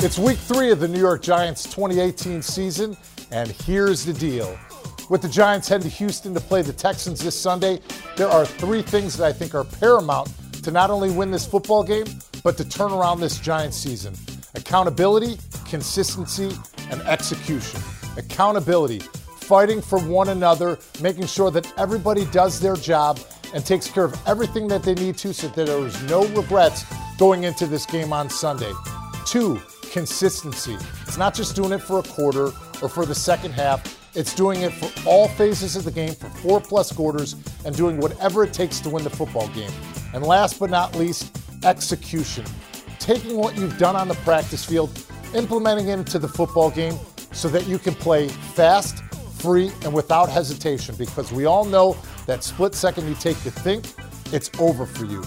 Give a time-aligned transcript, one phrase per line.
[0.00, 2.96] It's week three of the New York Giants 2018 season,
[3.32, 4.56] and here's the deal.
[5.10, 7.80] With the Giants heading to Houston to play the Texans this Sunday,
[8.16, 10.32] there are three things that I think are paramount
[10.62, 12.06] to not only win this football game,
[12.44, 14.14] but to turn around this Giants season
[14.54, 15.36] accountability,
[15.68, 16.56] consistency,
[16.92, 17.80] and execution.
[18.16, 23.18] Accountability, fighting for one another, making sure that everybody does their job
[23.52, 26.84] and takes care of everything that they need to so that there is no regrets
[27.18, 28.72] going into this game on Sunday.
[29.26, 29.60] Two,
[29.98, 30.76] consistency.
[31.08, 33.98] It's not just doing it for a quarter or for the second half.
[34.14, 37.34] It's doing it for all phases of the game for four plus quarters
[37.64, 39.72] and doing whatever it takes to win the football game.
[40.14, 42.44] And last but not least, execution.
[43.00, 46.94] Taking what you've done on the practice field, implementing it into the football game
[47.32, 49.02] so that you can play fast,
[49.40, 53.84] free, and without hesitation because we all know that split second you take to think,
[54.32, 55.24] it's over for you.